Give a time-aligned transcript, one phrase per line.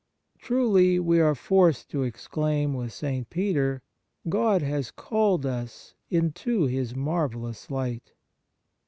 [0.39, 3.29] 3 Truly we are forced to exclaim with St.
[3.29, 3.83] Peter:
[4.27, 8.13] "God has called us into His marvellous light."